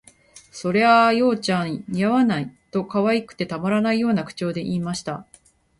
[0.51, 5.27] 「それあ、葉ちゃん、似合わない」と、可愛くてたまらないような口調で言いました